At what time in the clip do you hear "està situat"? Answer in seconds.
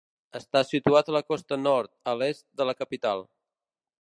0.37-1.11